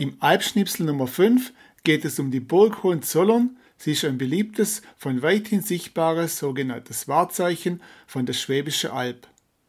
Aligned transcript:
Im 0.00 0.16
Alpschnipsel 0.20 0.86
Nummer 0.86 1.06
5 1.06 1.52
geht 1.84 2.06
es 2.06 2.18
um 2.18 2.30
die 2.30 2.40
Burg 2.40 2.82
Hohenzollern. 2.82 3.58
Sie 3.76 3.92
ist 3.92 4.06
ein 4.06 4.16
beliebtes, 4.16 4.80
von 4.96 5.20
weithin 5.20 5.60
sichtbares 5.60 6.38
sogenanntes 6.38 7.06
Wahrzeichen 7.06 7.82
von 8.06 8.24
der 8.24 8.32
Schwäbische 8.32 8.94
Alb. 8.94 9.28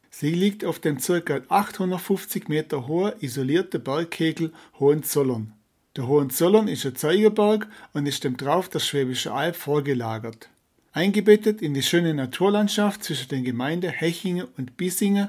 Sie 0.10 0.32
liegt 0.32 0.64
auf 0.64 0.80
dem 0.80 1.00
ca. 1.00 1.42
850 1.50 2.48
Meter 2.48 2.88
hohen 2.88 3.12
isolierten 3.20 3.84
Bergkegel 3.84 4.54
Hohenzollern. 4.80 5.52
Der 5.98 6.08
Hohenzollern 6.08 6.70
ist 6.70 6.86
ein 6.86 6.96
Zeigerberg 6.96 7.68
und 7.92 8.06
ist 8.06 8.24
dem 8.24 8.38
Drauf 8.38 8.70
der 8.70 8.80
Schwäbische 8.80 9.34
Alb 9.34 9.58
vorgelagert. 9.58 10.48
Eingebettet 10.94 11.62
in 11.62 11.74
die 11.74 11.84
schöne 11.84 12.14
Naturlandschaft 12.14 13.04
zwischen 13.04 13.28
den 13.28 13.44
Gemeinden 13.44 13.92
Hechingen 13.92 14.48
und 14.56 14.78
Bissingen 14.78 15.28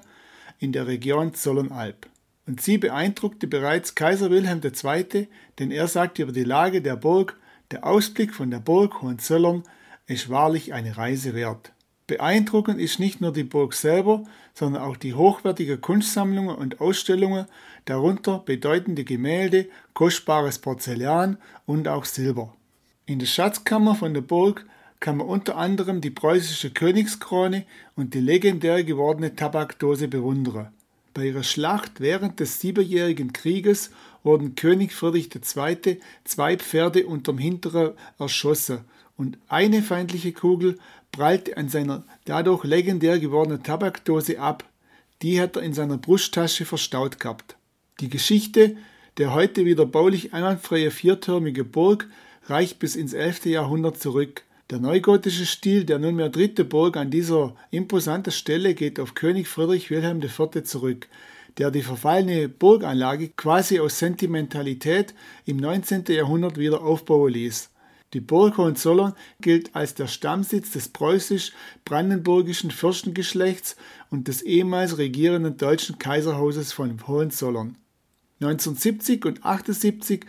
in 0.61 0.71
der 0.71 0.87
Region 0.87 1.35
Zollernalb. 1.35 2.07
Und 2.47 2.61
sie 2.61 2.79
beeindruckte 2.79 3.47
bereits 3.47 3.95
Kaiser 3.95 4.31
Wilhelm 4.31 4.61
II., 4.65 5.29
denn 5.59 5.71
er 5.71 5.87
sagte 5.87 6.23
über 6.23 6.33
die 6.33 6.45
Lage 6.45 6.83
der 6.83 6.97
Burg, 6.97 7.37
der 7.71 7.87
Ausblick 7.87 8.35
von 8.35 8.51
der 8.51 8.59
Burg 8.59 9.01
Hohenzollern 9.01 9.63
ist 10.07 10.29
wahrlich 10.29 10.73
eine 10.73 10.97
Reise 10.97 11.35
wert. 11.35 11.73
Beeindruckend 12.07 12.81
ist 12.81 12.99
nicht 12.99 13.21
nur 13.21 13.33
die 13.33 13.45
Burg 13.45 13.75
selber, 13.75 14.25
sondern 14.55 14.83
auch 14.83 14.97
die 14.97 15.15
hochwertige 15.15 15.79
Kunstsammlungen 15.79 16.55
und 16.55 16.81
Ausstellungen, 16.81 17.47
darunter 17.85 18.41
bedeutende 18.41 19.05
Gemälde, 19.05 19.69
kostbares 19.95 20.59
Porzellan 20.59 21.39
und 21.65 21.89
auch 21.89 22.05
Silber. 22.05 22.55
In 23.07 23.19
der 23.19 23.27
Schatzkammer 23.27 23.95
von 23.95 24.15
der 24.15 24.21
Burg 24.21 24.67
kann 25.01 25.17
man 25.17 25.29
unter 25.29 25.57
anderem 25.57 26.01
die 26.01 26.11
preußische 26.11 26.71
Königskrone 26.71 27.65
und 27.97 28.15
die 28.15 28.21
legendär 28.21 28.85
gewordene 28.85 29.35
Tabakdose 29.35 30.09
bewundern. 30.09 30.69
Bei 31.15 31.27
ihrer 31.27 31.43
Schlacht 31.43 32.01
während 32.01 32.41
des 32.41 32.61
Siebenjährigen 32.61 33.33
Krieges 33.33 33.91
wurden 34.23 34.55
König 34.55 34.93
Friedrich 34.93 35.31
II. 35.35 36.01
zwei 36.25 36.57
Pferde 36.57 37.07
unterm 37.07 37.39
Hinteren 37.39 37.93
erschossen 38.19 38.81
und 39.17 39.39
eine 39.49 39.83
feindliche 39.83 40.33
Kugel 40.33 40.79
prallte 41.11 41.57
an 41.57 41.69
seiner 41.69 42.05
dadurch 42.25 42.65
legendär 42.65 43.19
gewordenen 43.19 43.63
Tabakdose 43.63 44.41
ab. 44.41 44.65
Die 45.21 45.41
hat 45.41 45.57
er 45.57 45.63
in 45.63 45.75
seiner 45.75 45.99
Brusttasche 45.99 46.65
verstaut 46.65 47.21
gehabt. 47.21 47.57
Die 48.01 48.09
Geschichte 48.09 48.77
der 49.19 49.35
heute 49.35 49.65
wieder 49.65 49.87
baulich 49.87 50.33
einwandfreie 50.33 50.91
viertürmige 50.91 51.65
Burg 51.65 52.09
reicht 52.47 52.79
bis 52.79 52.97
ins 52.97 53.13
11. 53.13 53.47
Jahrhundert 53.47 54.01
zurück. 54.01 54.43
Der 54.73 54.81
neugotische 54.81 55.45
Stil 55.45 55.85
der 55.85 55.99
nunmehr 55.99 56.31
dritte 56.31 56.65
Burg 56.65 56.97
an 56.97 57.11
dieser 57.11 57.55
imposanten 57.71 58.33
Stelle 58.33 58.73
geht 58.73 58.99
auf 58.99 59.13
König 59.13 59.47
Friedrich 59.47 59.91
Wilhelm 59.91 60.23
IV. 60.23 60.65
zurück, 60.65 61.09
der 61.59 61.71
die 61.71 61.83
verfallene 61.83 62.49
Burganlage 62.49 63.29
quasi 63.37 63.81
aus 63.81 63.99
Sentimentalität 63.99 65.13
im 65.45 65.59
19. 65.59 66.05
Jahrhundert 66.09 66.57
wieder 66.57 66.81
aufbauen 66.81 67.35
ließ. 67.35 67.69
Die 68.15 68.21
Burg 68.21 68.57
Hohenzollern 68.57 69.13
gilt 69.43 69.77
als 69.77 69.93
der 69.93 70.07
Stammsitz 70.07 70.71
des 70.71 70.89
preußisch-brandenburgischen 70.89 72.71
Fürstengeschlechts 72.71 73.77
und 74.09 74.27
des 74.27 74.41
ehemals 74.41 74.97
regierenden 74.97 75.59
deutschen 75.59 75.99
Kaiserhauses 75.99 76.73
von 76.73 77.07
Hohenzollern. 77.07 77.77
1970 78.41 79.27
und 79.27 79.45
78 79.45 80.25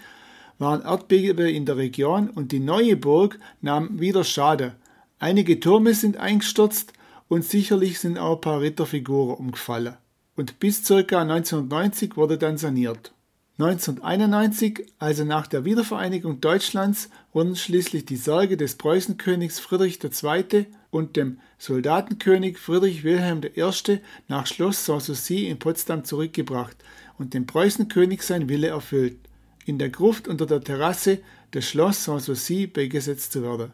waren 0.59 0.81
Erdbeben 0.81 1.47
in 1.47 1.65
der 1.65 1.77
Region 1.77 2.29
und 2.29 2.51
die 2.51 2.59
neue 2.59 2.95
Burg 2.95 3.39
nahm 3.61 3.99
wieder 3.99 4.23
Schade. 4.23 4.75
Einige 5.19 5.59
Türme 5.59 5.93
sind 5.93 6.17
eingestürzt 6.17 6.93
und 7.27 7.43
sicherlich 7.43 7.99
sind 7.99 8.17
auch 8.17 8.35
ein 8.35 8.41
paar 8.41 8.61
Ritterfiguren 8.61 9.37
umgefallen. 9.37 9.97
Und 10.35 10.59
bis 10.59 10.83
ca. 10.87 10.95
1990 10.95 12.17
wurde 12.17 12.37
dann 12.37 12.57
saniert. 12.57 13.13
1991, 13.59 14.87
also 14.97 15.23
nach 15.25 15.45
der 15.45 15.63
Wiedervereinigung 15.63 16.41
Deutschlands, 16.41 17.09
wurden 17.33 17.55
schließlich 17.55 18.05
die 18.05 18.15
Särge 18.15 18.57
des 18.57 18.75
Preußenkönigs 18.75 19.59
Friedrich 19.59 19.99
II. 20.03 20.65
und 20.89 21.15
dem 21.15 21.39
Soldatenkönig 21.59 22.57
Friedrich 22.57 23.03
Wilhelm 23.03 23.41
I. 23.43 23.99
nach 24.27 24.47
Schloss 24.47 24.85
Sanssouci 24.85 25.47
in 25.47 25.59
Potsdam 25.59 26.03
zurückgebracht 26.03 26.77
und 27.19 27.35
dem 27.35 27.45
Preußenkönig 27.45 28.23
sein 28.23 28.49
Wille 28.49 28.69
erfüllt 28.69 29.17
in 29.65 29.77
der 29.77 29.89
Gruft 29.89 30.27
unter 30.27 30.45
der 30.45 30.61
Terrasse 30.61 31.19
des 31.53 31.67
Schloss 31.67 32.03
Sanssouci 32.03 32.67
beigesetzt 32.67 33.31
zu 33.31 33.43
werden. 33.43 33.71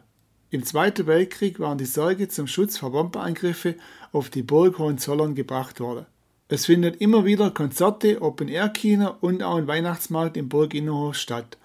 Im 0.50 0.64
Zweiten 0.64 1.06
Weltkrieg 1.06 1.60
waren 1.60 1.78
die 1.78 1.84
Särge 1.84 2.28
zum 2.28 2.46
Schutz 2.46 2.78
vor 2.78 2.90
Bombenangriffen 2.92 3.76
auf 4.12 4.30
die 4.30 4.42
Burg 4.42 4.78
Hohenzollern 4.78 5.34
gebracht 5.34 5.78
worden. 5.78 6.06
Es 6.48 6.66
findet 6.66 7.00
immer 7.00 7.24
wieder 7.24 7.52
Konzerte, 7.52 8.20
Open-Air-Kino 8.20 9.14
und 9.20 9.42
auch 9.44 9.54
ein 9.54 9.68
Weihnachtsmarkt 9.68 10.36
im 10.36 10.48
Burginnenhof 10.48 11.14
statt. 11.14 11.56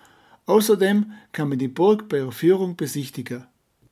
Außerdem 0.45 1.11
kann 1.31 1.49
man 1.49 1.57
die 1.57 1.67
Burg 1.67 2.07
bei 2.07 2.17
ihrer 2.17 2.31
Führung 2.31 2.75
besichtigen. 2.75 3.45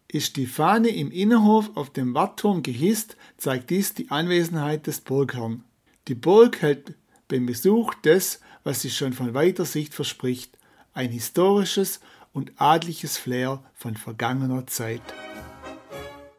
Ist 0.07 0.37
die 0.37 0.45
Fahne 0.45 0.89
im 0.89 1.09
Innenhof 1.09 1.71
auf 1.73 1.89
dem 1.89 2.13
Wartturm 2.13 2.61
gehisst, 2.61 3.17
zeigt 3.37 3.71
dies 3.71 3.95
die 3.95 4.11
Anwesenheit 4.11 4.85
des 4.85 5.01
Burgherrn. 5.01 5.63
Die 6.07 6.13
Burg 6.13 6.61
hält 6.61 6.93
beim 7.27 7.47
Besuch 7.47 7.95
des 7.95 8.39
was 8.63 8.81
sich 8.81 8.95
schon 8.97 9.13
von 9.13 9.33
weiter 9.33 9.65
Sicht 9.65 9.93
verspricht, 9.93 10.57
ein 10.93 11.09
historisches 11.09 11.99
und 12.33 12.51
adliches 12.57 13.17
Flair 13.17 13.63
von 13.75 13.95
vergangener 13.95 14.67
Zeit. 14.67 15.01